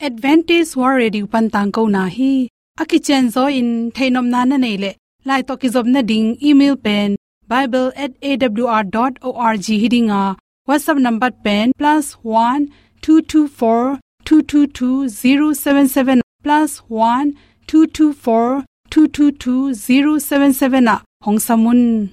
[0.00, 2.48] advantage war radio pan tang ko na hi.
[2.80, 4.94] Aki chen zo in thainom na na nei le.
[5.24, 7.16] Lai to ki zob na ding, email pen
[7.48, 10.36] bible@awr.org hiding a
[10.68, 12.68] whatsapp number pen, plus one,
[13.00, 17.34] two two, four, two two two, zero, seven seven, plus one,
[17.66, 21.02] two two, four, two two two, zero, seven seven, a.
[21.22, 22.10] Hong samun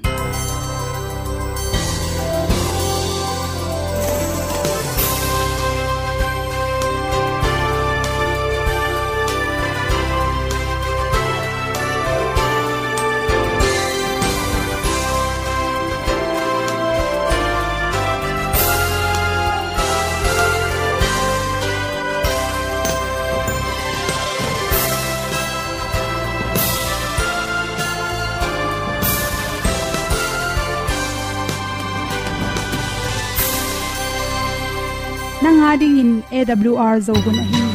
[35.45, 37.74] nanga ding in awr zogun ahi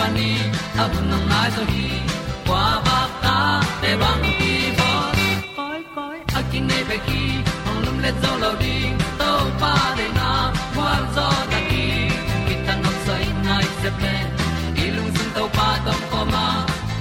[0.00, 0.30] quan lo ding kwan ni
[0.82, 1.86] a bu nang mai so hi
[2.46, 3.36] kwa ba ta
[3.82, 4.90] te bang ki bo
[5.56, 7.22] koi koi a kin nei pe ki
[7.68, 9.30] ong lum le zo lo ding to
[9.60, 10.30] pa de na
[10.74, 11.84] kwa zo ta ki
[12.46, 14.16] ki ta nok sai nai se về.
[14.84, 16.46] I lung sun to pa tom ko ma.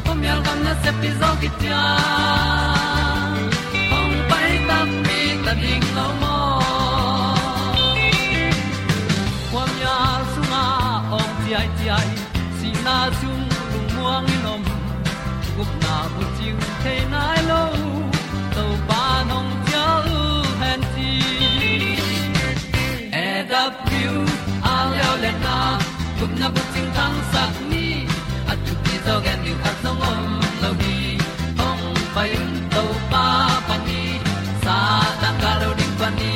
[0.06, 1.50] Pom yal gam na se pi zo ki
[29.58, 30.24] zo song om
[30.62, 30.98] lo gi
[31.68, 31.84] ong
[32.16, 33.26] pai un to pa
[33.68, 34.02] pa ni
[34.64, 34.78] sa
[35.22, 36.34] tan ga lo ding pa ni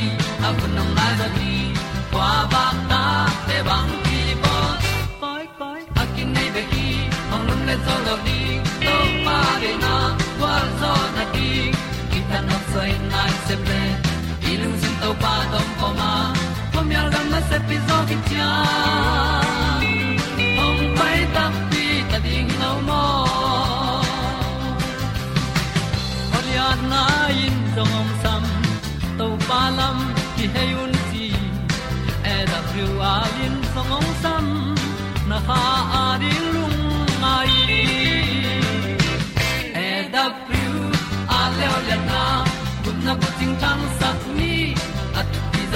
[0.48, 1.54] a bu nong lai za ni
[2.14, 3.04] kwa ba ta
[3.48, 4.56] te bang ki bo
[5.22, 6.88] koi koi a kin nei be ki
[7.34, 8.40] ong lum le zo lo di
[8.86, 9.94] to pa de na
[10.40, 11.52] kwa zo na ki
[12.12, 13.82] ki ta no sai nai se ple
[14.50, 16.12] i sin to pa tom ko ma.
[16.74, 18.18] Pom yal gam na se pi zo ki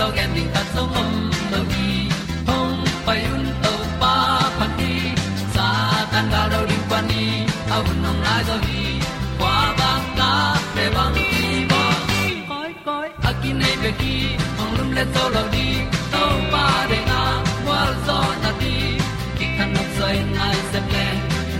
[0.08, 1.12] ti zo gen ding ta song om
[1.52, 2.10] lo gi
[2.48, 4.14] hong pai un tàu pa
[4.58, 4.94] pa ti.
[5.54, 5.68] Sa
[6.12, 7.24] tan ga do ri pa ni.
[7.76, 8.84] Au nong lai do gi
[9.40, 10.32] kwa ba ta
[10.76, 11.84] pe bang ti ba
[12.50, 14.16] koi koi a ki nei be ki.
[14.62, 15.68] Ong lum le to lo di
[16.14, 17.22] tàu pa de na
[17.68, 18.76] wa zo na ti
[19.38, 21.08] ki kan nok sai nai se ple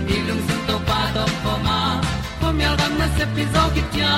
[0.06, 1.80] ni lung sun tàu pa do pa ma.
[2.40, 4.14] Po mi al gam na se pi zo ki tia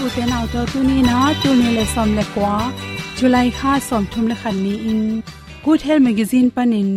[0.00, 2.54] kong i tu te nau to tu ni na tu ni le som le kwa
[3.18, 5.00] july kha som thum le khan ni in
[5.64, 6.90] good health magazine panin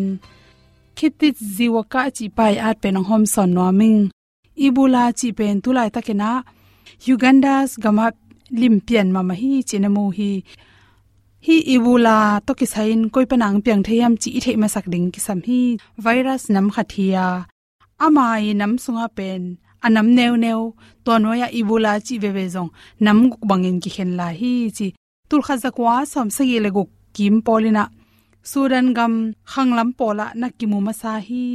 [0.98, 4.02] khitit ziwa ka chi pai at pe nong hom son no ming
[4.66, 6.32] ibula chi pen tu lai takena
[7.12, 8.06] uganda's gama
[8.60, 10.32] limpian mama hi chinamu hi
[11.46, 15.22] hi ibula to ki sain koi panang piang theyam chi the ma sak ding ki
[15.28, 15.60] sam hi
[16.06, 17.26] virus nam khathia
[18.06, 19.44] ama i nam sunga pen
[19.86, 20.62] anam neu neu
[21.06, 22.72] to noya ibula chi ve ve jong
[23.04, 24.88] nam guk bangin ki khen la hi chi.
[25.30, 27.84] Tul kha zakwa som sa ye le guk kim polina
[28.52, 29.14] sudan gam
[29.52, 31.46] khanglam pola na kimu masa hi.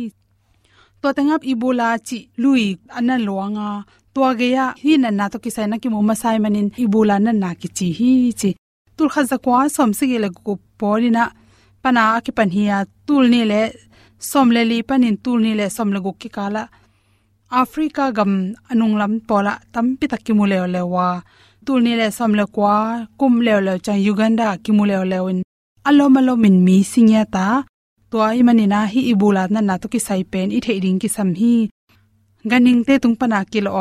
[1.01, 2.65] To tengap ibula chi lui
[2.99, 3.69] anan loanga
[4.15, 7.51] to ge ya hi na na to kisai na kimu masai manin ibula na na
[7.61, 8.51] ki chi hi chi.
[8.97, 11.25] Tul kha zakwa som se ge le ko polina
[11.83, 13.63] pana ki pan hiya tul ni le,
[14.31, 16.63] som le li panin tul ni le som le gu ki kala
[17.51, 21.09] africa gam anung lam pola tampi takki mu le le wa.
[21.65, 25.19] Tul ni le som le kwa, kum le le chang uganda ki mu le le
[25.25, 25.41] win.
[25.89, 27.47] Alom alom min mi singya ta.
[28.11, 31.09] To ai mani na hi ibula na na to ki sai pen i theiring ki
[31.17, 31.55] sam hi.
[32.51, 33.73] Ganing te tung pana ki lo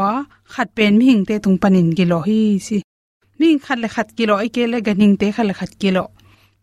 [0.54, 2.78] khat pen mi hing te tung panin kilo hi, si.
[3.40, 6.06] Mi khat le khat kilo ai ke le ganing te khat le khat kilo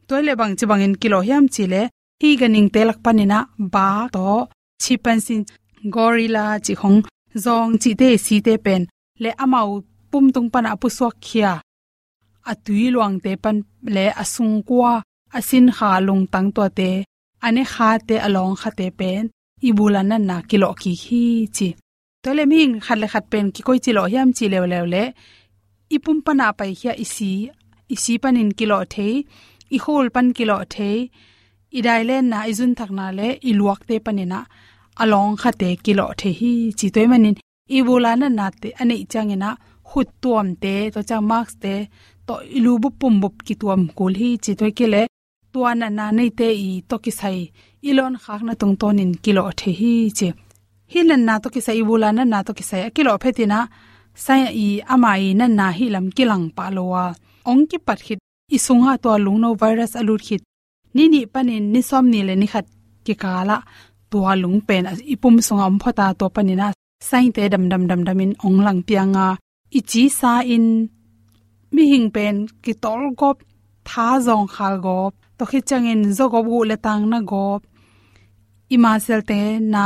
[0.08, 1.82] toy le bang chi bangin kilo hiam chi le,
[2.20, 3.38] hi ganing te lak panina
[3.74, 4.26] ba to,
[4.82, 5.40] chi pan sin
[5.92, 7.00] gorilla chi khong
[7.44, 8.82] zong chi te si te pen.
[9.22, 9.70] Le amau
[10.10, 11.52] pum tung pan apu swak khia.
[12.50, 13.58] Atui luang te pan
[13.94, 14.92] le asung kwa,
[15.36, 16.90] asin kha lung tang to te
[17.46, 19.24] ane kha te along kha te pen.
[19.68, 21.22] Ibula na na kilo ki hi
[21.56, 21.68] chi.
[22.22, 25.04] Tole ming khat le khat pen ki koi chi lo yam chi le le le.
[25.94, 27.32] Ipum pana pai hia isi
[27.94, 29.08] isi panin kilo the.
[29.76, 30.90] I hol pan kilo the.
[31.76, 34.40] I dai le na izun thak na le i luak te panina
[35.02, 37.36] along kha te kilo the hi chi toy manin.
[37.76, 39.50] Ibula na na te ane changena
[39.90, 41.74] hut tuam te, to cha max te,
[42.26, 45.02] to ilu bu pum bu ki tuam kul hi chi toy ke le.
[45.52, 47.38] Tuana na nei te i to ki sai
[47.88, 50.28] ilon khak na tung tonin kilo the hi che.
[50.92, 53.12] Hilan na to ki sai bula na na to ki sai kilo
[53.52, 53.58] na,
[54.14, 57.04] sai i amai na na hi lam kilang pa lowa
[57.50, 58.20] ong ki pat hit
[58.56, 60.42] isunga to lung no virus alut hit
[60.94, 62.66] ni ni panin ni som ni le ni khat
[63.04, 63.56] ki kala
[64.14, 64.84] tua lung pen
[65.14, 66.66] ipum sunga um phota to panina
[67.08, 69.28] sai te dam dam dam in ong lang pianga.
[69.78, 70.66] Ichi sa in
[71.74, 73.36] mi hing pen ki tol gop,
[73.88, 77.60] tha jong khal gop, to khi changin zo gop gu le tang na gop.
[78.74, 79.40] Ima sel te
[79.72, 79.84] na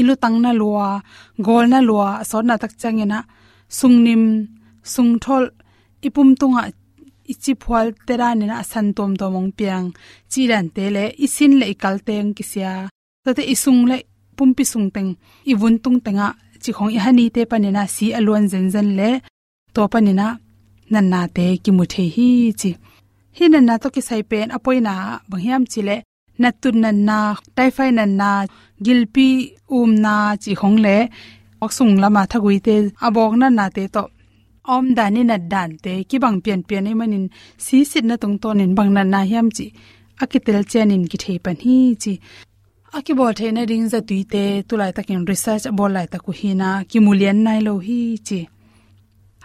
[0.00, 0.88] ilu tang na lua,
[1.46, 3.18] gol na lua so na tak changena
[3.78, 4.24] sungnim
[4.92, 5.44] sungthol
[6.06, 6.62] ipum tunga
[7.32, 9.86] ichi phwal tera ni na san tom tomong piang.
[10.30, 12.72] Chi ran te le, isin le ikal teng kisya
[13.24, 13.96] tate isung le
[14.36, 15.10] pumpi sung teng
[15.50, 16.26] i vun tung tenga
[16.62, 19.10] chi khong i hani te panina si alon zen zen le
[19.74, 20.26] to panina
[20.92, 22.28] nan na te ki mu the hi
[22.60, 22.70] chi.
[23.36, 24.94] Hi nan na to ki sai pen apoina
[25.30, 25.96] bhyam vâng chi le
[26.42, 27.18] na tun nan na,
[27.56, 28.30] tai fai nan na
[28.84, 29.28] gilpi
[29.76, 31.10] um na chi khong le ok
[31.64, 32.74] oksung lama thagui te
[33.06, 34.02] abok nan na te to
[34.74, 37.26] om dani na dan te ki bang pian pian ei manin
[37.64, 39.66] si sit na tung ton in bang nan na hiam chi.
[40.22, 42.12] Akitel chen in ki thei pan hi chi
[42.92, 46.30] aki bol the na ring za tui te tulai takin research bol lai ta ku
[46.38, 48.40] hi na ki mulian nai lo hi chi.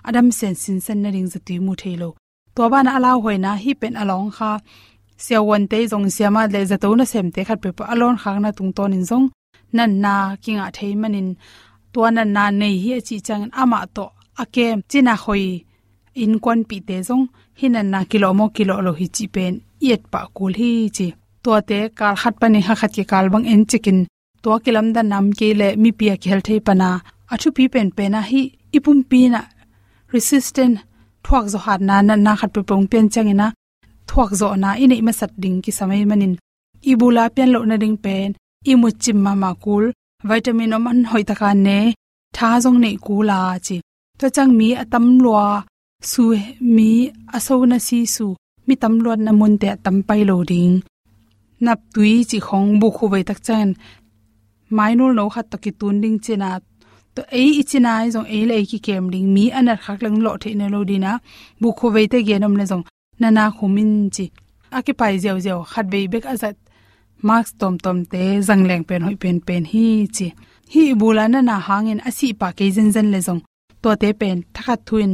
[0.08, 2.10] Adam sen sin sen na ring za tui mu the lo
[2.56, 4.52] to ba na ala hoi na hi pen along kha
[5.24, 7.84] sia wan te jong sia ma le za to na sem te khat pe pa
[7.94, 9.28] alon khang na tung ton in jong
[9.78, 10.14] nan na
[10.44, 11.30] kinga thei manin
[11.94, 14.06] to na na nei hi chi chang ama to
[14.42, 15.46] ake china khoi
[16.24, 17.26] in kon pi te jong
[17.60, 19.54] hinan na kilo mo kilo lo hi chi pen
[19.88, 21.08] yet pa kul hi chi
[21.46, 24.00] to te kal khat pani ha khat ki kal bang en chikin.
[24.44, 26.90] To kilam da nam ke le mi pia khel thei pana.
[27.34, 28.42] Athu pi pen pe na hi
[28.78, 29.42] ipum pi na.
[30.14, 30.76] Resistant
[31.26, 33.48] thuak zo hat na na khat pe pong pen changina
[34.10, 36.34] thuak zo na inei ma sat ding ki samai manin.
[36.92, 38.30] Ibula pian lo na ding pen.
[38.72, 39.86] Imu chim ma ma kul.
[40.30, 41.80] Vitamin om an hoi taka ne.
[42.36, 43.78] Tha jong nei kula chi.
[44.20, 45.46] To chang mi atam lua
[46.12, 46.24] su
[46.76, 46.90] mi
[47.36, 48.28] aso na si su.
[48.68, 50.76] Mi tam luan na mun te tam pai lo ding
[51.66, 53.68] nap tui chi khong bu khu vai tak chan
[54.78, 56.50] mainul no khat to ki tun ding chena
[57.16, 60.32] to ei ichina ai jong ei le ki kem ding mi anar khak lang lo
[60.42, 61.12] the ne lo dina
[61.62, 62.86] bu khu vai te genom le jong
[63.22, 64.26] nana khumin chi
[64.78, 66.56] aki pai zeu zeu khat be bek azat
[67.28, 69.86] marks tom tom te zangleng pen hoi pen pen hi
[70.16, 70.28] chi
[70.74, 73.42] hi bulana na hangin asi pa ke zen zen le jong
[73.82, 75.14] to te pen thakat thuin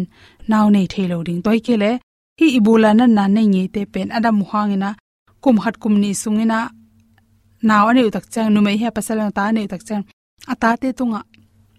[0.52, 1.92] naw nei thelo ding toy kele
[2.40, 4.90] hi ibulana na nei ngi te pen adam hangina
[5.44, 6.60] kum hat kum ni sungina
[7.68, 10.04] naw ani utak chang nu mai he pasal ta nei utak chang.
[10.52, 11.22] Ata te tunga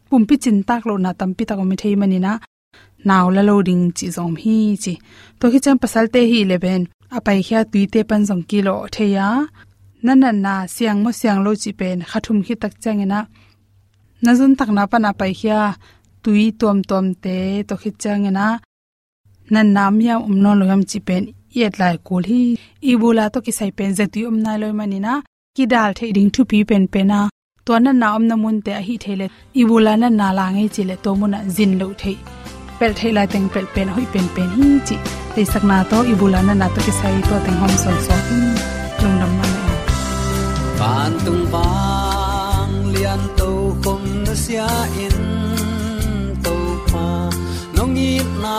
[0.09, 2.33] pumpi chin tak lo na tampi ta ko mi thei mani na
[3.09, 4.93] naw la loading chi zom hi chi.
[5.39, 6.83] To hi chang pasal te hi 11
[7.17, 9.27] apai khya tui te pan jong kilo theya
[10.05, 13.21] na na na, siang mo siang lo chi pen, khathum hi tak changena
[14.25, 15.61] nazun tak na pa na pai khia
[16.23, 17.37] tui tom tom te
[17.69, 18.47] to khi changena
[19.53, 21.25] na nam ya um no lo yam chi pen
[21.59, 22.41] yet lai kul hi.
[22.91, 25.13] Ibula to ki sai pen zati um na loi manina
[25.57, 27.19] ki dal the ding thu pi pen pena
[27.67, 29.27] to na na om na mun te hi thele
[29.61, 32.13] ibula na na la ngai chile to mun zin lo the.
[32.79, 34.97] Pel thela teng pel pen hoi pen pen hi chi.
[35.35, 38.17] Te sakna to ibula na na to ki sai to teng hom son so
[39.03, 39.47] lung dam na
[40.79, 43.51] ban tung bang lian to
[43.83, 44.69] khom na sia
[45.05, 45.19] in
[46.45, 46.57] to
[46.91, 47.07] pa.
[47.77, 48.57] Nong i na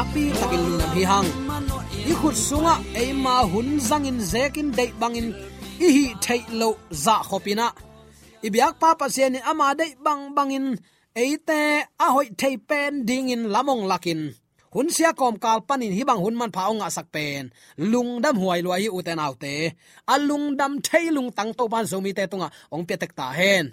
[0.00, 1.28] saki napi takin lu nam hi hang.
[2.10, 5.28] I khut sunga e ma hun zangin zekin dei bangin,
[5.84, 6.68] i hi thei lo
[7.04, 7.68] za khopina.
[8.42, 10.66] I biak pa pa se ni ama dei bang bangin
[11.22, 11.60] eite
[12.04, 14.20] a hoi thei pen dingin lamong lakin.
[14.74, 17.44] Hun sia kom kal panin hi bang hun man phao nga sak pen.
[17.92, 19.54] Lung dam huai loi hi uten autte
[20.12, 23.26] a lung dam thei lung tang to ban zomi te tunga, ong pe tek ta
[23.38, 23.66] hen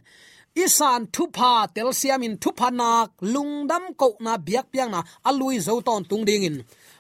[0.63, 6.01] isan thupa tel siamin thupa nak lungdam ko na biak piang na alui zo ton
[6.09, 6.57] tung ding in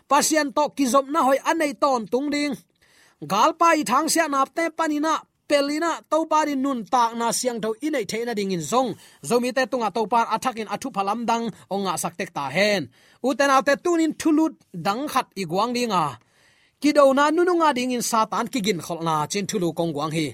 [0.09, 2.55] pasien to kizop na hoi anei ton tung ding.
[3.31, 5.13] Galpa i thang sia nap te panina
[5.49, 8.89] pelina to pari nun tak na siang tho inei theina ding in zong.
[9.29, 12.83] Zomi te tunga to par athakin athu phalam dang onga saktek ta hen.
[13.27, 14.53] Uten autte tunin thulut
[14.85, 16.05] dang khat i guang dinga.
[16.81, 20.27] Kido na nununga ding in satan kigin kholna chin thulu kong guang hi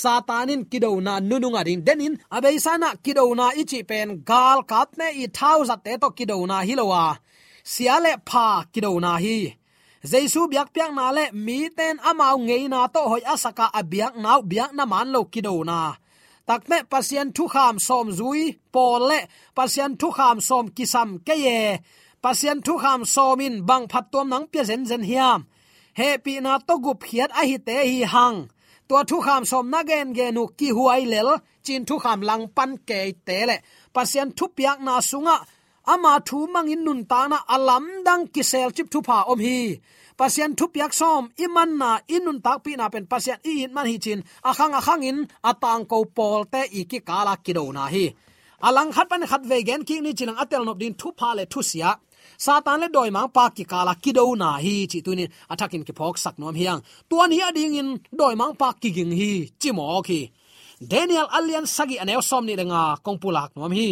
[0.00, 5.26] satanin kido na nununga ding denin abeisana kido na ichi pen gal kat ne i
[5.36, 7.04] thau zat te to kido na hilowa.
[7.72, 9.38] Siale pha kido na hi.
[10.10, 14.40] Jaisu biak piak na le mi ten amau ngei na to hoi asaka abiak nau
[14.50, 15.80] biak na man lo kido na.
[16.48, 19.20] Takme pasien thu kham som zui pol le
[19.56, 21.58] pasien thu kham som kisam ke ye.
[22.24, 25.40] Pasien thu kham somin bang phat tom nang pya zen zen hiam.
[25.98, 28.38] He pi na to gup khiat a hi te hi hang.
[28.94, 31.30] ตัวทุขามสมนาเกนเกนุกีหวยเลล
[31.66, 33.52] จินทุขามลังปันเกยเตเล
[33.94, 35.36] ปัสยันทุปยักนาสุงะ
[35.90, 39.58] อามาทูมังอินนุนตานะอลัมดังกิเซลจิบทุพาอมฮี
[40.18, 48.04] ปัสยันทุปยักซอมอิมันนาอินนุนตักปีนาเป็นปัสยันอีนมันฮีจินอาคังอาคังอินอาตางกูปอลเตอีกิกาลากิโดนาฮี
[48.64, 51.86] อลังขัดปันขัดเวเกนกิงนี่จินังอเตลนบดินทุพาเลทุเสีย
[52.38, 55.92] satan le doi mang pa ki kala ki do na hi chi tunin athakin ki
[55.98, 56.80] phok sak nom hiang.
[57.08, 57.88] Tuan hi ading in
[58.18, 60.20] doi mang pa ki ging hi chi mo ki
[60.90, 63.88] daniel alian sagi anew som ni lenga kongpulak nom hi.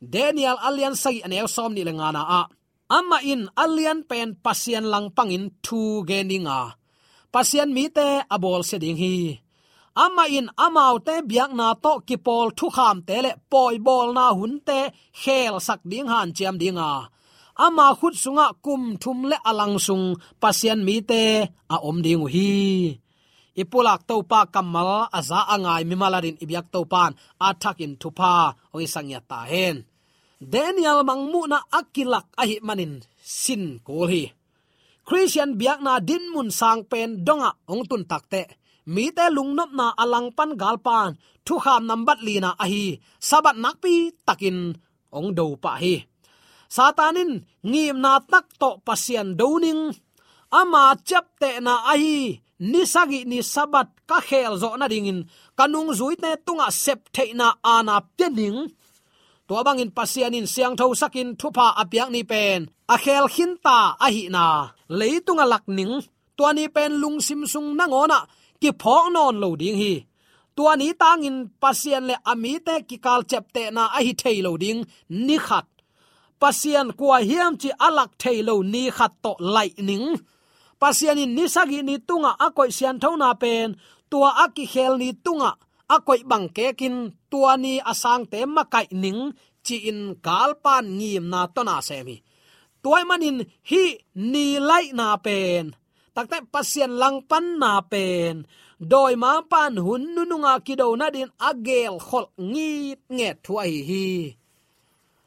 [0.00, 2.42] Daniel alian sagi anew som ni lenga na a.
[2.96, 6.60] Amma in alian pen pasian lang pangin thu geninga
[7.32, 9.14] pasian mi te abol se ding hi.
[10.04, 14.08] Ama in amau te biak na to ki pol thu kham te le poi bol
[14.16, 14.78] na hun te
[15.22, 16.90] khel sak ding han chiam dinga
[17.66, 20.06] ama khut sunga kum thum le alang sung
[20.40, 21.22] pasian mi te
[21.74, 22.50] a om ding hi.
[23.60, 27.12] Ipulak to pa kamal, aza angai mi malarin ibyak to pan
[27.48, 28.32] athak in thupa
[28.74, 29.76] oi sangya ta hen.
[30.52, 34.22] Daniel mangmu na akilak ahi manin, sin kol hi.
[35.06, 38.42] Christian biak na din mun sang pen donga ong tun takte
[38.94, 41.10] mi te lungnop na alang pan galpan
[41.44, 42.84] thu kham nambat lina ahi.
[43.28, 43.94] Sabat nakpi
[44.26, 44.58] takin
[45.16, 46.09] ong do pa hi
[46.74, 47.32] satanin
[47.70, 49.82] ngim na tak to pasian doning
[50.58, 52.38] ama chap te na ahi
[52.70, 55.20] nisagi ni sabat ka khel zo na dingin.
[55.58, 58.58] Kanung zui te tunga sep the na ana pening
[59.48, 62.60] to bangin pasianin siang tho sakin thupa apyak ni pen.
[62.94, 64.44] A khel khin ta a hi na
[64.98, 65.94] leitunga lakning
[66.36, 68.18] to ni pen lung sim sung na ngona
[68.60, 69.94] ki phok non lo ding hi.
[70.56, 74.38] Tua ni tangin pasian le ami te ki kal chep te na a hi thei
[74.46, 74.80] lo ding.
[75.26, 75.66] Ni khat
[76.40, 80.06] pasian kwa hiam chi alak thailo ni khat to lai ning.
[80.80, 83.68] Pasian in ni sagi ni tunga akoi sian thona pen,
[84.10, 85.50] tua aki khel ni tunga
[85.94, 86.96] akoi bang ke kin
[87.30, 89.20] tua ni asang te makai ning,
[89.66, 92.16] chi in kalpan ngim na to na semi.
[92.82, 93.38] Tuai manin
[93.70, 93.82] hi
[94.32, 95.64] ni lai na pen.
[96.14, 98.34] Takte pasien lang pan na pen.
[98.80, 102.70] Doi ma pan hun nununga kido na din agel khol ngi
[103.16, 104.06] nge thuai hi.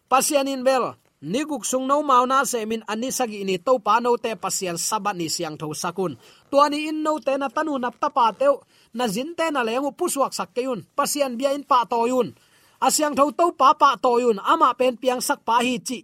[0.09, 0.85] Pasien in bel
[1.23, 4.75] niguk sung no mau na se min ani sagi ni to pa no te pasian
[4.75, 6.19] sabat ni siang tho sakun.
[6.51, 8.51] Tuani in no te na tanu nap ta pa te
[8.91, 12.35] na zin te na lengu pusuak sak keun pasian bia in pa to yun.
[12.83, 16.03] Asyang tho to pa pa to yun, ama pen piang sak pa hi chi.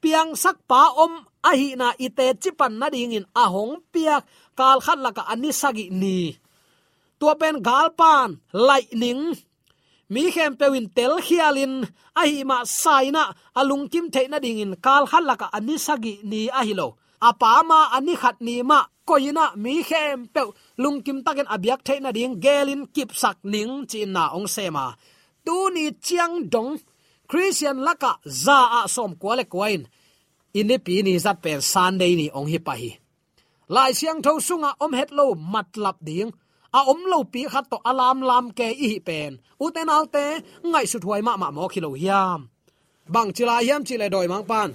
[0.00, 1.12] Piang sak pa om,
[1.44, 4.24] a hi na ite chipan na ding in ahong piak
[4.56, 6.32] kal khat laka ani sagi ni.
[7.20, 9.36] Tua pen galpan lightning
[10.12, 11.74] mi khem pewin tel khialin
[12.20, 13.22] ahi ma saina
[13.60, 16.88] alung kim theina ding in kal halaka laka ani sagi ni ahilo
[17.28, 20.42] apa ma ani khat ni ma koina mi khem pe
[20.82, 24.86] lung kim takin abyak theina ding, gelin kip sak ning chin na ong sema
[25.44, 26.80] tu ni chiang dong,
[27.28, 29.82] christian laka za a som kwale kwain
[30.54, 32.90] ini pi ni zat pen sunday ni ong hi pa hi.
[33.74, 36.30] Lai siang tho sunga om het lo matlap ding.
[36.78, 39.32] A om lo pi khat to alam lam ke i pen
[39.64, 40.24] u te nal te
[40.70, 42.40] ngai su thuai ma ma mo khilo hiam
[43.14, 44.70] bang chila hiam chile doi mang pan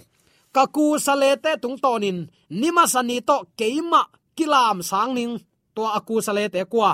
[0.55, 2.17] ka ku sale te tung tonin
[2.59, 4.01] nima sani to keima
[4.37, 5.33] kilam sang ning
[5.75, 6.91] to aku sale te kwa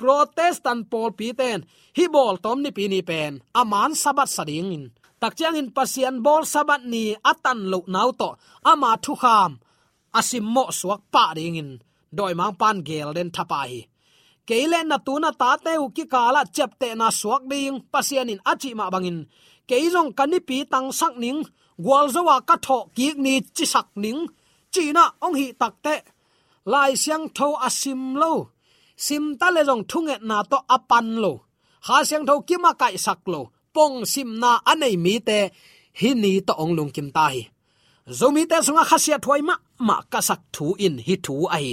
[0.00, 1.58] protestant pol pi ten
[1.96, 4.84] hi bol tom ni pi ni pen aman sabat sading in
[5.20, 8.30] tak chiang in pasian bol sabat ni atan lo nau to
[8.70, 9.52] ama thu kham
[10.18, 11.70] asim mo suak pa ding in
[12.16, 13.80] doi mang pan gel den thapa hi
[14.48, 18.70] keilen na tuna ta te u ki kala chepte na suak ding pasian in achi
[18.78, 19.18] ma bangin.
[19.68, 21.40] Keizong kanipi tang sak ning
[21.84, 24.20] gwalzawa ka tho ki ni chi sak ning.
[24.72, 25.94] China ong hi takte
[26.72, 28.32] lai siang tho asim lo.
[29.04, 31.32] Sim ta le jong thunge na to apan lo.
[31.86, 33.40] Ha siang tho ki ma kai sak lo.
[33.74, 35.38] Pong sim na anei mi te.
[36.00, 37.36] Hi ni to ong lung kim tai
[38.18, 39.54] zomi te sunga khasia thoi ma
[39.86, 41.68] ma ka sak thu in hi thu ai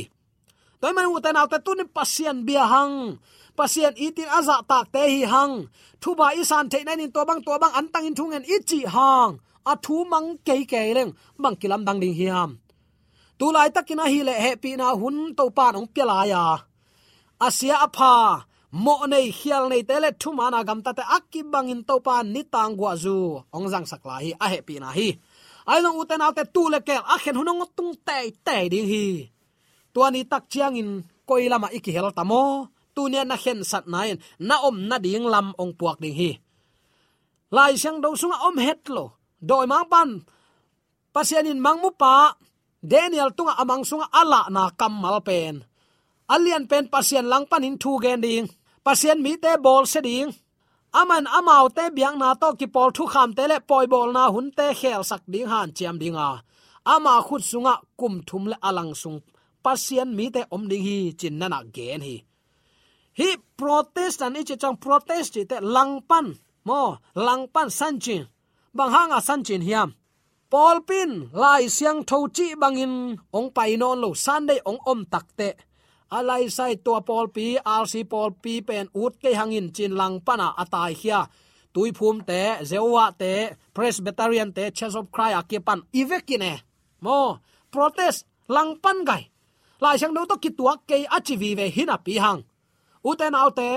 [0.81, 2.95] toy man u tan auta tunin pasien bia hang
[3.57, 5.53] pasien itin aza dạ tak te hi hang
[6.01, 8.79] thu ba isan te nan in to bang to bang an tang in thungen ichi
[8.95, 9.31] hang
[9.71, 11.11] a thu mang ke ke leng
[11.41, 12.49] bang kilam dang ding hiam
[13.39, 16.43] tu lai takina hi le he pi na hun to pa nong pela ya
[17.47, 18.43] asia apha à.
[18.83, 22.15] mo nei khial nei tele thu mana gam ta te akki bang in to pa
[22.33, 23.17] ni tang gwa zu
[23.55, 25.09] ong jang sak la hi a he pi na hi.
[25.71, 29.05] Ai long uten autte tu le kel a khen hunong tung te te ding hi
[29.97, 30.89] tuani tak chiang in
[31.25, 35.73] koilama iki hel tamo tunia na khen sat nain na om na ding lam ong
[35.79, 36.31] puak ding hi.
[37.55, 39.05] Lai sang do sunga om het lo.
[39.49, 40.09] Doi mang pan
[41.13, 42.37] pasianin mang mu pa.
[42.91, 45.55] Daniel tunga amang sunga ala na kamal pen.
[46.33, 48.45] Alian pen pasian lang pan in thu gen ding.
[48.85, 50.29] Pasien mi te bol se ding.
[50.99, 54.23] Aman amau te biang na to ki pol thu kham te le poi bol na
[54.33, 56.29] hun te khel sak ding han chiam dinga
[56.93, 59.19] ama khut sunga kum thum le alang sung
[59.67, 62.15] pasien mi te om ding hi, chin na na gen hi.
[63.19, 66.27] Hi, protest an ichi chang protest chi te langpan,
[66.67, 66.81] mo,
[67.25, 68.23] langpan sanchin
[68.77, 69.89] bang hanga sanchin hiam.
[70.51, 72.93] Paul pin, lai siang tho chi bangin
[73.37, 75.49] ong pai non lo sunday ong om takte
[76.17, 77.45] alai sai to Paul pi
[77.81, 81.19] rc Paul pi pen ut ke hangin chin lang pana atai khia
[81.73, 83.33] tui phum te zewa te,
[83.75, 86.53] presbyterian te, church of christ akipan ivekine
[87.03, 87.19] mo,
[87.73, 89.23] protest lang pan gai
[89.81, 92.41] lai sang no to kituak ke achivi ve hina pi hang.
[93.05, 93.69] Uten autte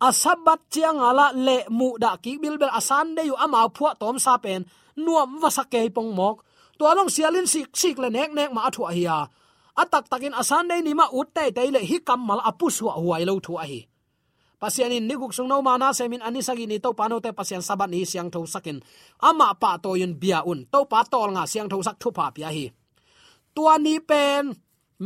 [0.00, 4.18] asabat chiang ala le mu da ki bil bel asan de yu ama phua tom
[4.18, 6.36] sa pen, nuam wasa ke pong mok.
[6.78, 9.28] To long sialin sik sik le nek nek ma thu hiya
[9.72, 12.84] atak takin asan de ni ma ut te te le hi kam mal apu su
[12.88, 13.80] huai lo thu a hi.
[14.60, 17.90] Pasian in niguk sung no mana semin ani sagi ni to pano te pasian sabat
[17.90, 18.78] ni siang tho sakin
[19.28, 22.30] ama pa to yun bia un, to pa tol nga siang tho sak thu pa
[22.30, 22.70] pia hi.
[23.54, 24.54] Tua ni pen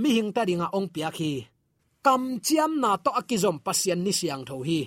[0.01, 1.33] mi hing ta ringa ong pia khi.
[2.05, 4.81] Kam chiam na to akizom pasian ni siang tho hi.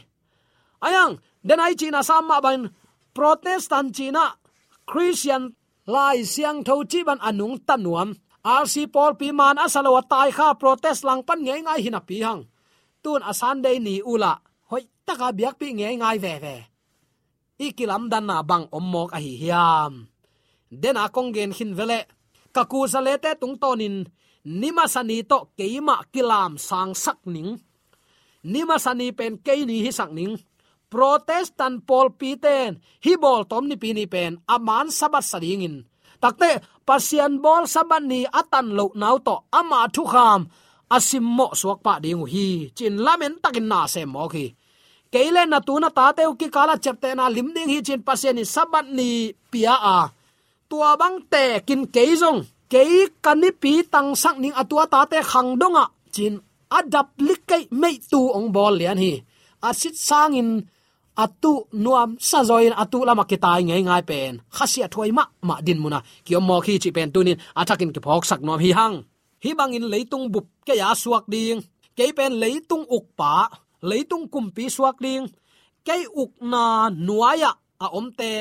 [0.86, 1.14] Ayang
[1.48, 2.62] den ai china sama ban.
[3.18, 4.26] Protestant china,
[4.90, 5.44] christian
[5.94, 8.10] lai siang tho chi ban anung tanuam.
[8.40, 12.42] Rc paul pi man asalo tai kha protest lang pan ngai ngai hina pi hang.
[13.04, 14.34] Tun asan dei ni ula,
[14.70, 16.56] hoi taka biak pi ngai ngai ve ve.
[17.66, 19.94] Ikilam dan na bang ommok a hi hiam.
[20.82, 22.00] Den a gen hin vele
[22.56, 23.96] kaku salete tung tonin
[24.46, 27.60] nima sani to keima kilam sang sak ning.
[28.44, 30.38] Nima sani pen ke ni hi sak ning.
[30.90, 35.86] Protestant pol piten, hi bol tom ni pini pen aman sabat sadingin.
[36.20, 40.50] Takte, pasian bol sabat ni atan lo nau to ama thu kham.
[40.90, 42.74] Asim mo suak pa ding hi.
[42.74, 44.50] Chin lamen takin na se mo khi.
[45.14, 48.36] Keile na tu na ta te ki kala chapte na lim ding hi chin pasian
[48.36, 49.10] ni sabat ni
[49.52, 50.00] pia a.
[50.70, 55.50] Tua bang te kin keizong ke kani pi tang sak ning atua ta te khang
[55.62, 55.86] donga.
[56.16, 56.34] Chin
[56.78, 59.14] adap likai mei tu ong bol lian hi.
[59.68, 60.50] Asit sangin
[61.24, 61.54] atu
[61.84, 64.34] nuam sa zoin atu lama kitai ngai ngai pen.
[64.56, 66.00] Khasia thoi ma ma din muna.
[66.26, 68.96] Kiom mo khi chi pen tunin atakin ki phok sak nom hi hang.
[69.44, 71.60] Hi bangin leitung bup ke ya suak ding.
[71.98, 73.36] Ke pen leitung uk pa,
[73.90, 75.24] leitung kumpi suak ding.
[75.86, 76.64] Ke uk na
[77.08, 77.52] nuaya
[77.84, 78.32] a omte te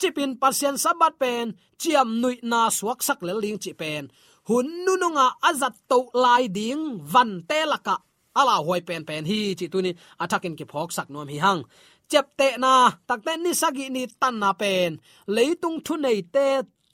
[0.00, 1.46] chipin pasien sabat pen
[1.80, 4.04] chiam nui na suak sak le ling chi pen.
[4.48, 7.96] Hun nu nga azat to lai ding van te laka
[8.40, 9.90] ala hoi pen pen hi chi tuni
[10.22, 11.62] attacking ki phok sak nom hi hang
[12.10, 12.72] chep te na
[13.08, 14.90] takte ni sagi ni tan na pen.
[15.34, 16.46] Leitung thu nei te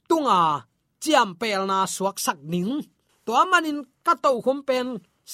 [0.09, 0.63] tunga à,
[1.03, 2.73] chiam pel na suak sak ning
[3.25, 4.87] to manin ka to khum pen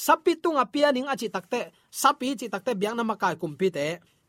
[0.04, 1.60] sapi tunga à pianing achi takte
[2.00, 3.86] sapi chi takte biang na makai kumpi te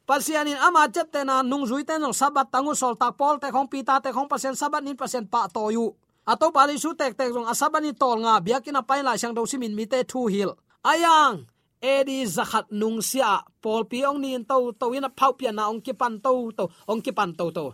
[0.08, 3.52] pasianin ama chat te na nung zui te no sabat tangu sol tak pol te
[3.52, 5.86] khong pi ta te khong pasian sabat nin pasian pa to yu.
[6.32, 9.76] Ato pali su tek tek jong asabani tol nga biakina pain la sang do simin
[9.76, 10.52] mi te thu hil.
[10.84, 11.44] Ayang,
[11.84, 15.84] edi zakhat nung sia pol pi ong nin to to ina phau pia na ong
[15.86, 17.66] ki pan to to ong ki pan to to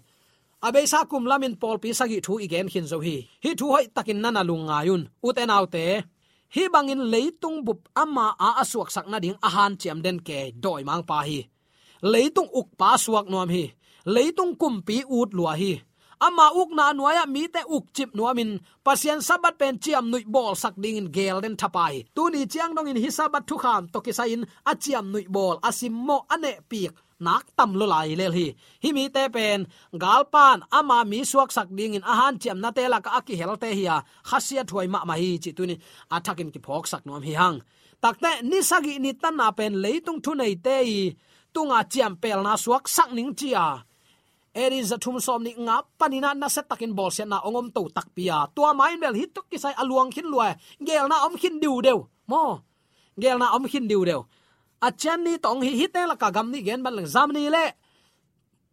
[0.64, 3.18] abe sa kum lamin pol pi sagi thu igen hin zo hi.
[3.44, 5.02] Hi thu hoi takin nana lunga yun.
[5.28, 5.86] Uten autte
[6.56, 10.82] hi bangin leitung bup ama a asuak sak na ding ahan chiam den ke, doi
[10.88, 11.53] mang pa hi
[12.04, 13.72] leitung uk pa suak nuam hi.
[14.06, 15.74] Leitung kum pi ut lua hi.
[16.20, 20.56] Ama uk na nuaya mi te uk chip nuamin pasien sabat pen chiam nui bol
[20.56, 21.94] sak ding in gel den thapai.
[22.16, 25.26] Tu ni chiang dong in hi sabat thu kham to kisa in a chiam nui
[25.36, 28.48] bol asim mo ane pik nak tam lo lai le hi.
[28.84, 29.60] Hi mi te pen
[30.04, 33.56] galpan ama mi suak sak ding in ahan chiam na te la ka ki hel
[33.64, 33.96] te hiya
[34.30, 35.76] khasia thoi ma ma hi chi tu ni.
[36.16, 37.58] Athakin ki phok sak nuam hi hang.
[38.04, 41.00] Takte ni sagi ni tan na pen leitung thu nei te i
[41.54, 43.66] tunga chiam pel na suak sak ning chia
[44.54, 47.90] eri za thum som ni nga panina na set takin bol se na ongom to
[47.90, 48.38] tak pia.
[48.56, 50.54] Tua main bel hit tok kisai aluang khin luai
[50.88, 52.00] gel na om khin diu deu.
[52.30, 52.62] Mo.
[53.22, 54.22] Gel na om khin diu deu.
[54.86, 57.50] A chen ni tong hi hit la ka gam ni gen ban lang zam ni
[57.50, 57.66] le.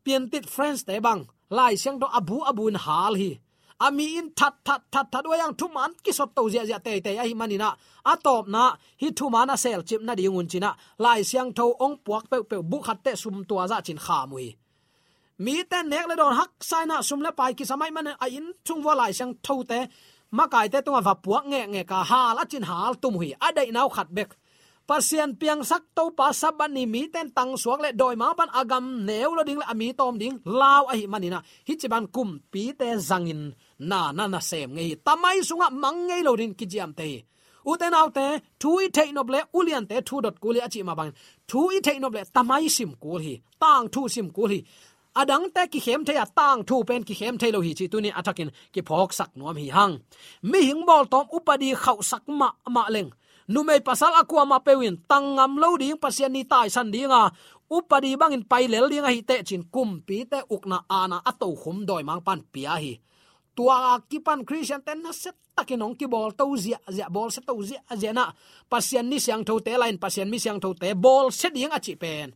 [0.04, 1.22] Pian tit friends te bang.
[1.50, 3.40] Lai siang do abu abu in hal hi
[3.80, 7.00] ami in that that that that wayang thu man ki sot to zia zia te
[7.00, 7.68] te a ah, manina
[8.04, 8.62] atop top na.
[8.68, 10.76] Ah, hi thu mana sel chip na dingun china.
[10.98, 14.26] Lai siang tho ong puak pe pe bu khat te sum tua za chin kha
[14.30, 14.54] mui.
[15.38, 18.26] Mi te nek le don hak sai na sum le pai ki samai man a
[18.28, 18.52] in.
[18.66, 19.78] Chung wa lai sang tho te
[20.30, 23.32] ma kai te tung va puak nge nge ka hal la chin hal tum hui.
[23.46, 24.30] A dei nau khat bek.
[24.90, 29.06] Pasien piang sak to pa saban ni mi ten tang suak le doi ma agam
[29.06, 32.62] neu lo ding le ami tom ding lao a hi manina hi chiban kum pi
[32.78, 37.24] te zangin na na na, sem ngei tamai sunga mangai lo din kijiam te.
[37.70, 38.26] Uten autte
[38.60, 41.12] thu i thei no ble ulian te, thu dot kuli achi ma bang.
[41.48, 44.60] Thu i thei no ble tamai sim kul hi, tang thu sim kul hi.
[45.20, 47.86] Adang te ki khem the ya tang thu pen ki khem the lo hi chi
[47.92, 49.94] tu ni atakin ki phok sak nuam hi hang.
[50.42, 53.10] Mi hing bol tom upadi khau sak ma ma leng.
[53.52, 57.22] Nu mei pasal akwa ma pewin tangam lo ding pasian ni tai san dinga
[57.76, 61.76] upadi bangin pai lel dinga hi te chin kum pi te ukna ana ato khum
[61.88, 62.92] doi mang pan pia hi
[63.60, 67.44] tua kipan christian ten na set takin ong ki bol to zia zia bol set
[67.44, 68.32] to zia zia na,
[68.72, 71.92] pasian ni siang tho te line pasian mi siang tho te bol set ding achi
[72.00, 72.32] pen.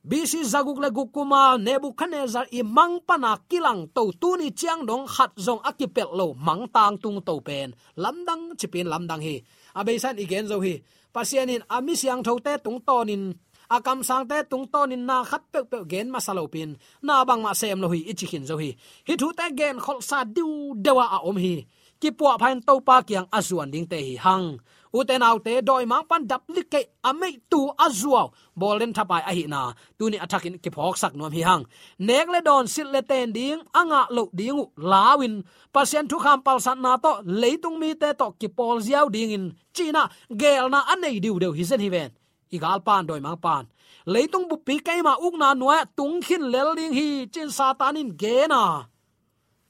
[0.00, 5.36] Bc zaguk le gukuma nebuchadnezzar i mang pana kilang to tu ni chiang dong khat
[5.36, 7.76] zong akipel lo mang tang tung to pen.
[8.00, 9.44] Lamdang chipin lamdang hi.
[9.76, 10.80] Abesan igen zo hi.
[11.12, 13.36] Pasianin ami siang thote tung tonin
[13.70, 16.70] akam sang te tung tonin na khat pe pe gen masalo pin.
[17.02, 18.70] Na bang ma sem lo hi, ichi khin zo hi.
[19.06, 21.54] Hi thu te gen khol sa diu dewa a om hi.
[22.00, 24.58] Ki puwa phain to pa kyang azuan ding te hi hang.
[24.92, 29.72] Nâu te doi mang pan dap like amei tu azuaw bolen thapai a hi na.
[29.98, 31.64] Tu ni attackin ki phok sak nom hi hang.
[31.98, 35.42] Nek le don sit le ten ding anga lo ding lawin
[35.74, 39.30] pasien thu kham pal san na to, leitung mi te to ki pol ziaw ding
[39.30, 39.44] in.
[39.76, 40.02] China
[40.40, 42.10] gel na anei diu deu hi zen hi ven
[42.56, 43.64] igal pan doi mang pan.
[44.12, 48.10] Leitung bu pi kai ma uk na nuwa tung khin lel ding hi chin satanin
[48.20, 48.62] ge na.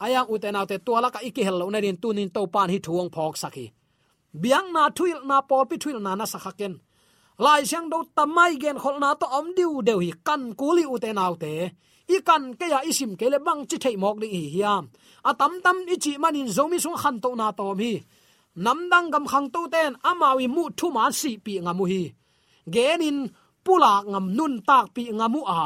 [0.04, 3.36] Ayang uten autte tuala ka iki hello na rin tunin to pan hi thuang phok
[3.42, 3.66] saki
[4.34, 6.74] biang na thuil na pol pi thuil na na sakhaken
[7.44, 10.96] lai siang do tamai gen khol na to om diu deu hi kan kuli u
[10.98, 11.10] te
[12.14, 14.84] i kan ke ya isim ke le bang chi thei mok ding hi hiam
[15.28, 17.92] a à, tam tam i chi manin zomi sung khan to na to mi
[18.64, 22.02] nam dang gam khang to ten amawi mu thu ma si pi ngamu hi
[22.74, 23.18] genin
[23.64, 25.62] pula ngam nun tak pi ngamu a.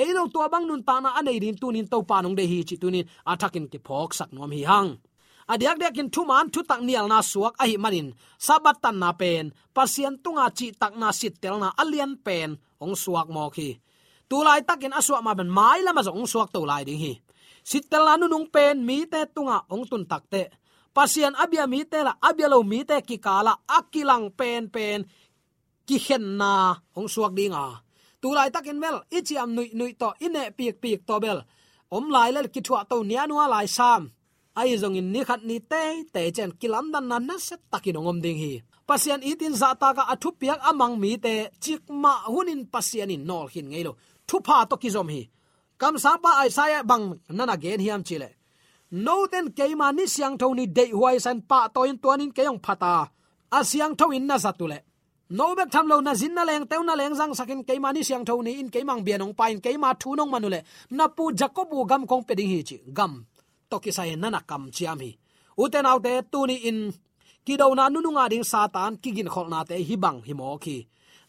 [0.00, 2.76] Eilo to bang nun ta na anei din tunin to pa nong de hi chi
[2.82, 4.90] tunin athakin ki phok sak nom hi hang.
[5.52, 8.08] Adiak dek in thu man thu tak nial na suak ahi manin.
[8.46, 12.50] Sabat tan na pen, pasien tunga chi tak na sit tel na alian pen,
[12.82, 13.68] ong suak mo khi
[14.30, 17.12] tu lai takin aswa ma ben mai lama zong suak to lai ding hi.
[17.70, 20.42] Sit tel na nung pen, mi te tunga ong tun tak te.
[20.94, 24.98] Pasien abia mi te la, abia lo mi te ki kala akilang pen pen
[25.90, 26.52] ki khen na
[26.98, 27.66] ong suak ding a.
[28.22, 31.38] Tu lai takin mel ichiam nui nui to ine piek piek to bel.
[31.96, 34.02] Om lai le ki thua to nia nuwa lai sam.
[34.58, 35.82] Ai zong in ni khat ni te
[36.14, 38.52] te chen kilam dan nan na set takin ongom ding hi.
[38.88, 43.22] Pasian itin za ta ka athu piak amang mi te, chik ma hunin pasian in
[43.28, 43.92] nol hin ngelo
[44.28, 45.22] thu pha to ki zom hi.
[45.80, 47.04] Kam sa pa ai sa bang
[47.36, 48.30] nana gen hiam chile
[49.04, 52.92] no ten keima ni siang thoni dei huai san pa toin tuanin keyong phata
[53.56, 54.78] a siang tho in na satule
[55.30, 58.02] no bek tham lo na zin na leng teu na leng jang sakin keima ni
[58.08, 60.60] siang tho ni, in keimang bianong pain keima thu nong manule.
[60.90, 63.12] Na pu jacobu gam kong peding hi chi, gam.
[63.70, 65.10] To ki sai nana kam chiam hi.
[65.62, 65.86] Uten
[66.32, 66.78] tu ní in.
[67.46, 70.32] Ki do na nu nga ding satan, ki gin khol na te, hi bang, hi
[70.32, 70.76] mo ki.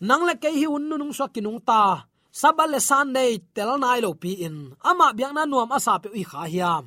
[0.01, 1.81] Nang le ke hi un nu nung so ki nung ta
[2.33, 4.73] sabal le sunday tel nai lo pi in.
[4.89, 6.83] Ama biang na nuam asa pe i kha hiam.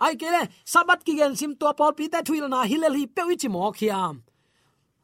[0.00, 3.22] Ai kele sabat ki gen sim to pol pi te thuil na hilel hi pe
[3.32, 4.14] i chi mo khiam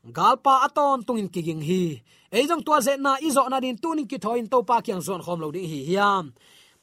[0.06, 2.02] galpa aton tungin kiging hi.
[2.32, 5.40] Eijong tua ze na izo na din tunin ki thoin to pa kyang zon khom
[5.40, 6.32] lo ding hi hiam.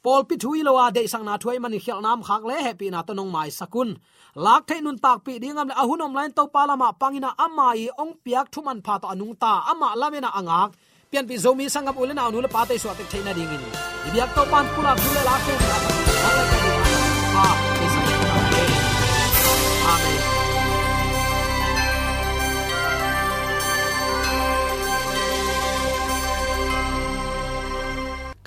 [0.02, 2.90] Pol pi thui lo a de sang na thui mani khel nam khak le happy
[2.90, 3.96] na to nong mai sakun.
[4.34, 8.14] Lak thai nun tak pi dingam le ahun om to pa lama pangina amai ong
[8.24, 9.52] piak thuman pha to anung ta.
[9.70, 10.70] Ama lamena angak.
[11.10, 13.62] Pian pi zomi sangam ulena anu le pate so tek thaina dingin
[14.08, 15.54] ibyak to pan pula khule la ke
[17.34, 17.67] na